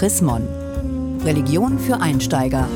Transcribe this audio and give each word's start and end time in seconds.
Chrismon. 0.00 0.48
Religion 1.26 1.78
für 1.78 2.00
Einsteiger. 2.00 2.66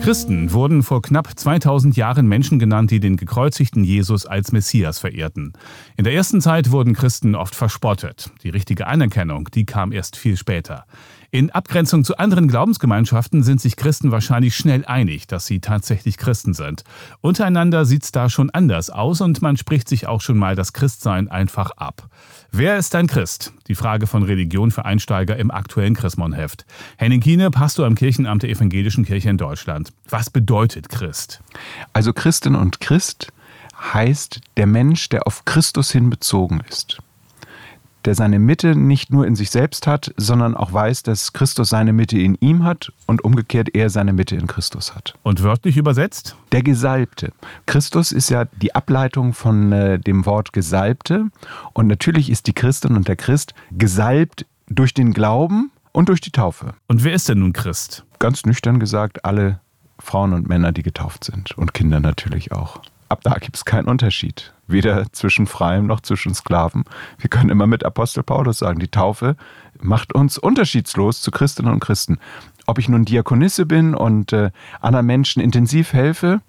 Christen 0.00 0.54
wurden 0.54 0.82
vor 0.82 1.02
knapp 1.02 1.38
2000 1.38 1.98
Jahren 1.98 2.26
Menschen 2.28 2.58
genannt, 2.58 2.90
die 2.90 2.98
den 2.98 3.18
gekreuzigten 3.18 3.84
Jesus 3.84 4.24
als 4.24 4.50
Messias 4.50 4.98
verehrten. 4.98 5.52
In 5.98 6.04
der 6.04 6.14
ersten 6.14 6.40
Zeit 6.40 6.70
wurden 6.70 6.94
Christen 6.94 7.34
oft 7.34 7.54
verspottet. 7.54 8.30
Die 8.42 8.48
richtige 8.48 8.86
Anerkennung, 8.86 9.50
die 9.52 9.66
kam 9.66 9.92
erst 9.92 10.16
viel 10.16 10.38
später. 10.38 10.86
In 11.32 11.50
Abgrenzung 11.50 12.02
zu 12.02 12.18
anderen 12.18 12.48
Glaubensgemeinschaften 12.48 13.44
sind 13.44 13.60
sich 13.60 13.76
Christen 13.76 14.10
wahrscheinlich 14.10 14.56
schnell 14.56 14.84
einig, 14.84 15.28
dass 15.28 15.46
sie 15.46 15.60
tatsächlich 15.60 16.16
Christen 16.16 16.54
sind. 16.54 16.82
Untereinander 17.20 17.84
sieht's 17.84 18.10
da 18.10 18.28
schon 18.28 18.50
anders 18.50 18.90
aus 18.90 19.20
und 19.20 19.40
man 19.40 19.56
spricht 19.56 19.88
sich 19.88 20.08
auch 20.08 20.22
schon 20.22 20.36
mal 20.36 20.56
das 20.56 20.72
Christsein 20.72 21.28
einfach 21.28 21.70
ab. 21.72 22.08
Wer 22.50 22.78
ist 22.78 22.96
ein 22.96 23.06
Christ? 23.06 23.52
Die 23.68 23.76
Frage 23.76 24.08
von 24.08 24.24
Religion 24.24 24.72
für 24.72 24.84
Einsteiger 24.84 25.36
im 25.36 25.52
aktuellen 25.52 25.94
Chrismon-Heft. 25.94 26.66
Henning 26.96 27.20
Kiene, 27.20 27.52
Pastor 27.52 27.86
im 27.86 27.94
Kirchenamt 27.94 28.42
der 28.42 28.50
Evangelischen 28.50 29.04
Kirche 29.04 29.30
in 29.30 29.38
Deutschland. 29.38 29.92
Was 30.08 30.30
bedeutet 30.30 30.88
Christ? 30.88 31.42
Also 31.92 32.12
Christin 32.12 32.56
und 32.56 32.80
Christ 32.80 33.32
heißt 33.94 34.40
der 34.56 34.66
Mensch, 34.66 35.08
der 35.10 35.28
auf 35.28 35.44
Christus 35.44 35.92
hin 35.92 36.10
bezogen 36.10 36.60
ist 36.68 37.00
der 38.04 38.14
seine 38.14 38.38
Mitte 38.38 38.74
nicht 38.74 39.10
nur 39.10 39.26
in 39.26 39.36
sich 39.36 39.50
selbst 39.50 39.86
hat, 39.86 40.12
sondern 40.16 40.56
auch 40.56 40.72
weiß, 40.72 41.02
dass 41.02 41.32
Christus 41.32 41.68
seine 41.68 41.92
Mitte 41.92 42.18
in 42.18 42.36
ihm 42.36 42.64
hat 42.64 42.92
und 43.06 43.22
umgekehrt 43.22 43.74
er 43.74 43.90
seine 43.90 44.12
Mitte 44.12 44.36
in 44.36 44.46
Christus 44.46 44.94
hat. 44.94 45.14
Und 45.22 45.42
wörtlich 45.42 45.76
übersetzt? 45.76 46.36
Der 46.52 46.62
Gesalbte. 46.62 47.32
Christus 47.66 48.12
ist 48.12 48.30
ja 48.30 48.46
die 48.60 48.74
Ableitung 48.74 49.32
von 49.32 49.72
äh, 49.72 49.98
dem 49.98 50.26
Wort 50.26 50.52
Gesalbte 50.52 51.26
und 51.72 51.86
natürlich 51.86 52.30
ist 52.30 52.46
die 52.46 52.54
Christin 52.54 52.96
und 52.96 53.08
der 53.08 53.16
Christ 53.16 53.54
gesalbt 53.70 54.46
durch 54.68 54.94
den 54.94 55.12
Glauben 55.12 55.70
und 55.92 56.08
durch 56.08 56.20
die 56.20 56.30
Taufe. 56.30 56.74
Und 56.86 57.04
wer 57.04 57.12
ist 57.12 57.28
denn 57.28 57.40
nun 57.40 57.52
Christ? 57.52 58.04
Ganz 58.18 58.44
nüchtern 58.46 58.78
gesagt, 58.78 59.24
alle 59.24 59.60
Frauen 59.98 60.32
und 60.32 60.48
Männer, 60.48 60.72
die 60.72 60.82
getauft 60.82 61.24
sind 61.24 61.56
und 61.58 61.74
Kinder 61.74 62.00
natürlich 62.00 62.52
auch 62.52 62.80
ab 63.10 63.20
da 63.22 63.34
gibt 63.34 63.56
es 63.56 63.64
keinen 63.64 63.88
Unterschied. 63.88 64.52
Weder 64.66 65.12
zwischen 65.12 65.46
Freiem 65.46 65.86
noch 65.86 66.00
zwischen 66.00 66.34
Sklaven. 66.34 66.84
Wir 67.18 67.28
können 67.28 67.50
immer 67.50 67.66
mit 67.66 67.84
Apostel 67.84 68.22
Paulus 68.22 68.58
sagen, 68.58 68.78
die 68.78 68.88
Taufe 68.88 69.36
macht 69.80 70.14
uns 70.14 70.38
unterschiedslos 70.38 71.20
zu 71.20 71.30
Christinnen 71.30 71.72
und 71.72 71.80
Christen. 71.80 72.18
Ob 72.66 72.78
ich 72.78 72.88
nun 72.88 73.04
Diakonisse 73.04 73.66
bin 73.66 73.94
und 73.94 74.32
äh, 74.32 74.50
anderen 74.80 75.06
Menschen 75.06 75.42
intensiv 75.42 75.92
helfe 75.92 76.40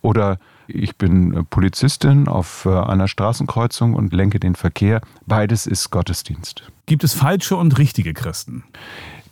oder 0.00 0.38
ich 0.68 0.96
bin 0.96 1.34
äh, 1.34 1.42
Polizistin 1.44 2.28
auf 2.28 2.64
äh, 2.64 2.70
einer 2.70 3.08
Straßenkreuzung 3.08 3.94
und 3.94 4.12
lenke 4.12 4.40
den 4.40 4.54
Verkehr. 4.54 5.00
Beides 5.26 5.66
ist 5.66 5.90
Gottesdienst. 5.90 6.70
Gibt 6.86 7.04
es 7.04 7.14
falsche 7.14 7.56
und 7.56 7.78
richtige 7.78 8.14
Christen? 8.14 8.64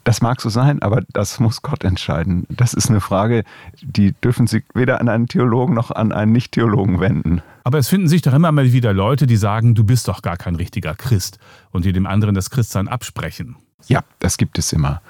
Das 0.05 0.21
mag 0.21 0.41
so 0.41 0.51
sein, 0.51 0.83
aber 0.83 1.03
das 1.13 1.41
muss 1.41 1.63
Gott 1.63 1.83
entscheiden. 1.83 2.47
Das 2.51 2.75
ist 2.75 2.91
eine 2.91 3.01
Frage, 3.01 3.43
die 3.83 4.13
dürfen 4.13 4.47
Sie 4.47 4.63
weder 4.75 5.01
an 5.01 5.09
einen 5.09 5.29
Theologen 5.29 5.75
noch 5.75 5.91
an 5.91 6.13
einen 6.13 6.33
Nicht-Theologen 6.33 7.01
wenden. 7.01 7.41
Aber 7.65 7.79
es 7.79 7.89
finden 7.89 8.09
sich 8.09 8.21
doch 8.21 8.35
immer 8.35 8.53
mal 8.53 8.73
wieder 8.73 8.93
Leute, 8.93 9.27
die 9.27 9.37
sagen, 9.37 9.75
du 9.75 9.83
bist 9.83 10.07
doch 10.09 10.21
gar 10.21 10.37
kein 10.37 10.57
richtiger 10.57 10.95
Christ 10.95 11.39
und 11.71 11.87
die 11.87 11.93
dem 11.93 12.07
anderen 12.07 12.35
das 12.35 12.51
Christsein 12.51 12.87
absprechen. 12.87 13.57
Ja, 13.87 14.03
das 14.19 14.37
gibt 14.37 14.59
es 14.59 14.73
immer. 14.73 15.01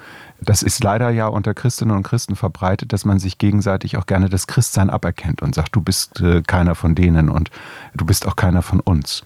Das 0.41 0.63
ist 0.63 0.83
leider 0.83 1.09
ja 1.09 1.27
unter 1.27 1.53
Christinnen 1.53 1.95
und 1.95 2.03
Christen 2.03 2.35
verbreitet, 2.35 2.91
dass 2.91 3.05
man 3.05 3.19
sich 3.19 3.37
gegenseitig 3.37 3.97
auch 3.97 4.05
gerne 4.05 4.29
das 4.29 4.47
Christsein 4.47 4.89
aberkennt 4.89 5.41
und 5.41 5.55
sagt, 5.55 5.75
du 5.75 5.81
bist 5.81 6.19
äh, 6.21 6.41
keiner 6.41 6.75
von 6.75 6.93
denen 6.93 7.29
und 7.29 7.51
du 7.93 8.05
bist 8.05 8.27
auch 8.27 8.35
keiner 8.35 8.61
von 8.61 8.79
uns. 8.79 9.23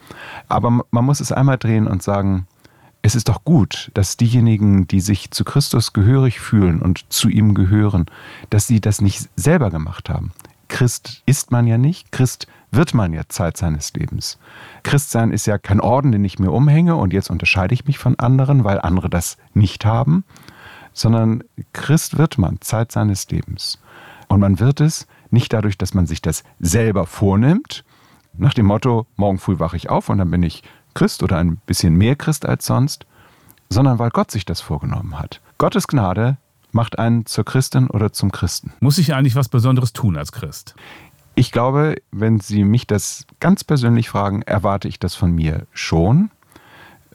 Aber 0.47 0.83
man 0.91 1.05
muss 1.05 1.19
es 1.19 1.31
einmal 1.31 1.57
drehen 1.57 1.87
und 1.87 2.03
sagen, 2.03 2.47
es 3.01 3.15
ist 3.15 3.29
doch 3.29 3.43
gut, 3.43 3.91
dass 3.93 4.17
diejenigen, 4.17 4.87
die 4.87 4.99
sich 4.99 5.31
zu 5.31 5.43
Christus 5.43 5.93
gehörig 5.93 6.39
fühlen 6.39 6.81
und 6.81 7.11
zu 7.11 7.29
ihm 7.29 7.53
gehören, 7.53 8.05
dass 8.49 8.67
sie 8.67 8.81
das 8.81 9.01
nicht 9.01 9.29
selber 9.35 9.69
gemacht 9.69 10.09
haben. 10.09 10.31
Christ 10.67 11.23
ist 11.25 11.51
man 11.51 11.65
ja 11.65 11.77
nicht, 11.77 12.11
Christ 12.11 12.47
wird 12.71 12.93
man 12.93 13.13
ja 13.13 13.23
Zeit 13.27 13.57
seines 13.57 13.93
Lebens. 13.93 14.37
Christsein 14.83 15.31
ist 15.31 15.47
ja 15.47 15.57
kein 15.57 15.79
Orden, 15.79 16.11
den 16.11 16.23
ich 16.23 16.39
mir 16.39 16.51
umhänge 16.51 16.95
und 16.95 17.13
jetzt 17.13 17.29
unterscheide 17.29 17.73
ich 17.73 17.85
mich 17.85 17.97
von 17.97 18.19
anderen, 18.19 18.63
weil 18.63 18.79
andere 18.79 19.09
das 19.09 19.37
nicht 19.53 19.85
haben, 19.85 20.23
sondern 20.93 21.43
Christ 21.73 22.17
wird 22.17 22.37
man 22.37 22.61
Zeit 22.61 22.91
seines 22.91 23.29
Lebens. 23.29 23.79
Und 24.27 24.41
man 24.41 24.59
wird 24.59 24.81
es 24.81 25.07
nicht 25.31 25.53
dadurch, 25.53 25.77
dass 25.77 25.93
man 25.93 26.05
sich 26.05 26.21
das 26.21 26.43
selber 26.59 27.07
vornimmt, 27.07 27.83
nach 28.37 28.53
dem 28.53 28.67
Motto, 28.67 29.05
morgen 29.17 29.37
früh 29.37 29.59
wache 29.59 29.75
ich 29.75 29.89
auf 29.89 30.07
und 30.07 30.19
dann 30.19 30.31
bin 30.31 30.43
ich 30.43 30.63
Christ 30.93 31.23
oder 31.23 31.37
ein 31.37 31.57
bisschen 31.65 31.95
mehr 31.95 32.15
Christ 32.15 32.45
als 32.45 32.65
sonst, 32.65 33.05
sondern 33.69 33.99
weil 33.99 34.09
Gott 34.09 34.31
sich 34.31 34.45
das 34.45 34.61
vorgenommen 34.61 35.19
hat. 35.19 35.41
Gottes 35.57 35.87
Gnade 35.87 36.37
macht 36.71 36.99
einen 36.99 37.25
zur 37.25 37.45
Christin 37.45 37.87
oder 37.89 38.11
zum 38.13 38.31
Christen. 38.31 38.73
Muss 38.79 38.97
ich 38.97 39.13
eigentlich 39.13 39.35
was 39.35 39.49
Besonderes 39.49 39.93
tun 39.93 40.17
als 40.17 40.31
Christ? 40.31 40.75
Ich 41.35 41.51
glaube, 41.51 41.95
wenn 42.11 42.39
Sie 42.39 42.63
mich 42.63 42.85
das 42.85 43.25
ganz 43.39 43.63
persönlich 43.63 44.09
fragen, 44.09 44.41
erwarte 44.41 44.87
ich 44.87 44.99
das 44.99 45.15
von 45.15 45.31
mir 45.31 45.67
schon. 45.71 46.31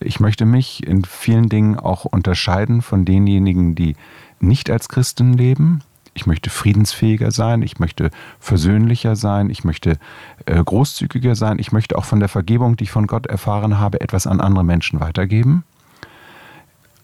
Ich 0.00 0.18
möchte 0.18 0.44
mich 0.44 0.86
in 0.86 1.04
vielen 1.04 1.48
Dingen 1.48 1.78
auch 1.78 2.04
unterscheiden 2.04 2.82
von 2.82 3.04
denjenigen, 3.04 3.74
die 3.74 3.96
nicht 4.40 4.70
als 4.70 4.88
Christen 4.88 5.34
leben 5.34 5.82
ich 6.14 6.26
möchte 6.26 6.50
friedensfähiger 6.50 7.30
sein, 7.30 7.62
ich 7.62 7.78
möchte 7.78 8.10
versöhnlicher 8.40 9.16
sein, 9.16 9.50
ich 9.50 9.64
möchte 9.64 9.98
äh, 10.46 10.62
großzügiger 10.62 11.34
sein, 11.34 11.58
ich 11.58 11.72
möchte 11.72 11.98
auch 11.98 12.04
von 12.04 12.20
der 12.20 12.28
Vergebung, 12.28 12.76
die 12.76 12.84
ich 12.84 12.90
von 12.90 13.06
Gott 13.06 13.26
erfahren 13.26 13.78
habe, 13.78 14.00
etwas 14.00 14.26
an 14.26 14.40
andere 14.40 14.64
Menschen 14.64 15.00
weitergeben. 15.00 15.64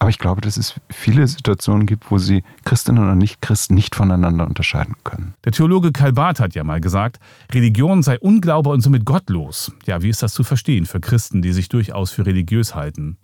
Aber 0.00 0.09
ich 0.09 0.19
glaube, 0.19 0.41
dass 0.41 0.56
es 0.56 0.81
viele 0.88 1.28
Situationen 1.28 1.84
gibt, 1.84 2.10
wo 2.10 2.16
sie 2.16 2.43
Christinnen 2.65 3.10
und 3.10 3.19
Nicht-Christen 3.19 3.75
nicht 3.75 3.94
voneinander 3.94 4.47
unterscheiden 4.47 4.94
können. 5.04 5.34
Der 5.44 5.53
Theologe 5.53 5.92
Karl 5.92 6.15
Barth 6.15 6.41
hat 6.41 6.54
ja 6.54 6.65
mal 6.65 6.81
gesagt, 6.81 7.21
Religion 7.53 8.03
sei 8.03 8.19
Unglaube 8.19 8.71
und 8.71 8.81
somit 8.81 9.04
gottlos. 9.04 9.72
Ja, 9.84 10.00
wie 10.03 10.09
ist 10.09 10.22
das 10.22 10.32
zu 10.32 10.42
verstehen 10.42 10.87
für 10.87 11.00
Christen, 11.00 11.42
die 11.42 11.53
sich 11.53 11.69
durchaus 11.69 12.12
für 12.12 12.25
religiös 12.25 12.75
halten? 12.75 13.19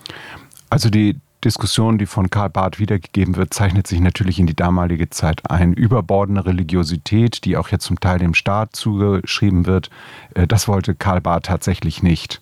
Also 0.69 0.91
die 0.91 1.19
Diskussion, 1.45 1.99
die 1.99 2.07
von 2.07 2.31
Karl 2.31 2.51
Barth 2.51 2.79
wiedergegeben 2.79 3.37
wird, 3.37 3.53
zeichnet 3.53 3.87
sich 3.87 4.01
natürlich 4.01 4.39
in 4.39 4.47
die 4.47 4.57
damalige 4.57 5.11
Zeit 5.11 5.49
ein. 5.51 5.73
Überbordene 5.73 6.45
Religiosität, 6.45 7.45
die 7.45 7.57
auch 7.57 7.69
jetzt 7.69 7.85
zum 7.85 8.01
Teil 8.01 8.19
dem 8.19 8.35
Staat 8.35 8.75
zugeschrieben 8.75 9.67
wird, 9.67 9.91
äh, 10.35 10.47
das 10.47 10.69
wollte 10.69 10.95
Karl 10.95 11.21
Barth 11.21 11.47
tatsächlich 11.47 12.03
nicht. 12.03 12.41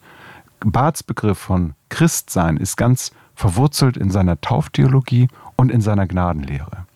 Barths 0.60 1.02
Begriff 1.02 1.38
von 1.38 1.74
Christsein 1.88 2.56
ist 2.56 2.76
ganz 2.76 3.12
verwurzelt 3.34 3.96
in 3.96 4.10
seiner 4.10 4.40
Tauftheologie 4.40 5.28
und 5.56 5.70
in 5.70 5.80
seiner 5.80 6.06
Gnadenlehre. 6.06 6.86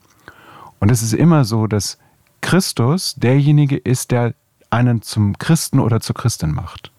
Und 0.80 0.90
es 0.90 1.02
ist 1.02 1.12
immer 1.12 1.44
so, 1.44 1.66
dass 1.66 1.98
Christus 2.40 3.16
derjenige 3.16 3.76
ist, 3.76 4.10
der 4.10 4.34
einen 4.70 5.02
zum 5.02 5.38
Christen 5.38 5.80
oder 5.80 6.00
zur 6.00 6.14
Christin 6.14 6.52
macht. 6.52 6.92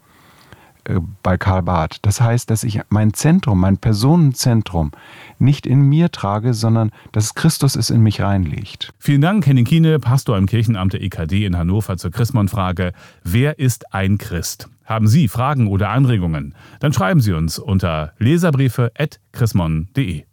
Äh, 0.89 0.99
bei 1.21 1.37
Karl 1.37 1.61
Barth. 1.63 1.97
Das 2.01 2.21
heißt, 2.21 2.49
dass 2.49 2.63
ich 2.63 2.79
mein 2.89 3.13
Zentrum, 3.13 3.59
mein 3.59 3.77
Personenzentrum 3.77 4.91
nicht 5.37 5.67
in 5.67 5.81
mir 5.81 6.11
trage, 6.11 6.53
sondern 6.53 6.91
dass 7.11 7.35
Christus 7.35 7.75
es 7.75 7.89
in 7.89 7.99
mich 8.01 8.21
reinlegt. 8.21 8.93
Vielen 8.97 9.19
Dank, 9.21 9.45
Henning 9.45 9.65
Kiene, 9.65 9.99
Pastor 9.99 10.37
im 10.37 10.45
Kirchenamt 10.47 10.93
der 10.93 11.01
EKD 11.01 11.45
in 11.45 11.57
Hannover 11.57 11.97
zur 11.97 12.11
Chrismon-Frage. 12.11 12.93
Wer 13.23 13.59
ist 13.59 13.93
ein 13.93 14.17
Christ? 14.17 14.69
Haben 14.85 15.07
Sie 15.07 15.27
Fragen 15.27 15.67
oder 15.67 15.89
Anregungen? 15.89 16.55
Dann 16.79 16.93
schreiben 16.93 17.21
Sie 17.21 17.33
uns 17.33 17.59
unter 17.59 18.13
leserbriefe.chrismon.de. 18.17 20.23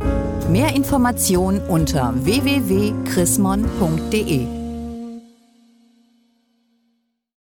Mehr 0.48 0.74
Informationen 0.74 1.60
unter 1.60 2.14
www.chrismon.de 2.24 4.55